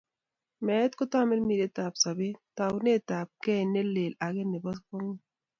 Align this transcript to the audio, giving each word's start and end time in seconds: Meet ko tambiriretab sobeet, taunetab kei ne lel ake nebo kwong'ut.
Meet 0.65 0.91
ko 0.97 1.03
tambiriretab 1.11 1.93
sobeet, 2.03 2.37
taunetab 2.57 3.27
kei 3.43 3.63
ne 3.73 3.81
lel 3.93 4.13
ake 4.25 4.41
nebo 4.51 4.69
kwong'ut. 4.85 5.19